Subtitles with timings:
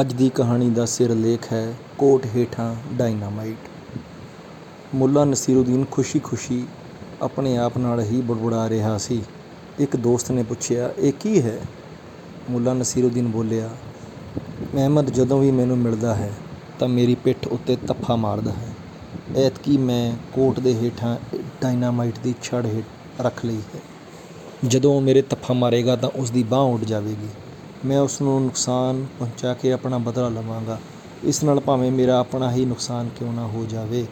[0.00, 3.56] ਅੱਜ ਦੀ ਕਹਾਣੀ ਦਾ ਸਿਰਲੇਖ ਹੈ ਕੋਟ ਹੇਠਾਂ ਡਾਇਨਾਮਾਈਟ।
[4.94, 6.66] ਮੁੱਲਾ ਨਸੀਰੂਦੀਨ ਖੁਸ਼ੀ ਖੁਸ਼ੀ
[7.22, 9.22] ਆਪਣੇ ਆਪ ਨਾਲ ਹੀ ਬੁੜਬੁੜਾ ਰਿਹਾ ਸੀ।
[9.78, 11.60] ਇੱਕ ਦੋਸਤ ਨੇ ਪੁੱਛਿਆ, ਇਹ ਕੀ ਹੈ?
[12.50, 13.70] ਮੁੱਲਾ ਨਸੀਰੂਦੀਨ ਬੋਲਿਆ
[14.74, 16.32] ਅਹਿਮਦ ਜਦੋਂ ਵੀ ਮੈਨੂੰ ਮਿਲਦਾ ਹੈ,
[16.78, 18.74] ਤਾਂ ਮੇਰੀ ਪਿੱਠ ਉੱਤੇ ਤੱਫਾ ਮਾਰਦਾ ਹੈ।
[19.36, 21.16] ਐਤਕੀ ਮੈਂ ਕੋਟ ਦੇ ਹੇਠਾਂ
[21.62, 22.84] ਡਾਇਨਾਮਾਈਟ ਦੀ ਛੜ ਹੇਠ
[23.20, 23.80] ਰੱਖ ਲਈ ਹੈ।
[24.64, 27.28] ਜਦੋਂ ਉਹ ਮੇਰੇ ਤੱਫਾ ਮਾਰੇਗਾ ਤਾਂ ਉਸ ਦੀ ਬਾਂਹ ਉੱਡ ਜਾਵੇਗੀ।
[27.84, 30.78] ਮੈਂ ਉਸ ਨੂੰ ਨੁਕਸਾਨ ਪਹੁੰਚਾ ਕੇ ਆਪਣਾ ਬਦਲਾ ਲਵਾਂਗਾ।
[31.24, 34.06] ਇਸ ਨਾਲ ਭਾਵੇਂ ਮੇਰਾ ਆਪਣਾ ਹੀ ਨੁਕਸਾਨ ਕਿਉਂ ਨਾ ਹੋ ਜਾਵੇ।